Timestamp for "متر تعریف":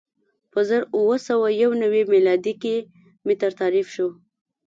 3.25-3.87